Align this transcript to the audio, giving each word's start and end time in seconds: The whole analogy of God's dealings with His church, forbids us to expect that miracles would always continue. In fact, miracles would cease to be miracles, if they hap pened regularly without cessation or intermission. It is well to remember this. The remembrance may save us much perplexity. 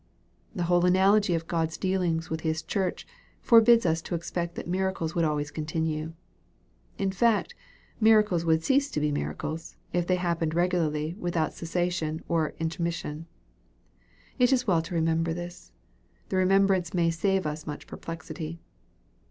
The 0.55 0.63
whole 0.63 0.83
analogy 0.87 1.35
of 1.35 1.45
God's 1.45 1.77
dealings 1.77 2.31
with 2.31 2.41
His 2.41 2.63
church, 2.63 3.05
forbids 3.39 3.85
us 3.85 4.01
to 4.01 4.15
expect 4.15 4.55
that 4.55 4.65
miracles 4.67 5.13
would 5.13 5.25
always 5.25 5.51
continue. 5.51 6.13
In 6.97 7.11
fact, 7.11 7.53
miracles 7.99 8.43
would 8.43 8.63
cease 8.63 8.89
to 8.89 8.99
be 8.99 9.11
miracles, 9.11 9.77
if 9.93 10.07
they 10.07 10.15
hap 10.15 10.39
pened 10.39 10.55
regularly 10.55 11.15
without 11.19 11.53
cessation 11.53 12.23
or 12.27 12.55
intermission. 12.57 13.27
It 14.39 14.51
is 14.51 14.65
well 14.65 14.81
to 14.81 14.95
remember 14.95 15.35
this. 15.35 15.71
The 16.29 16.37
remembrance 16.37 16.95
may 16.95 17.11
save 17.11 17.45
us 17.45 17.67
much 17.67 17.85
perplexity. 17.85 18.59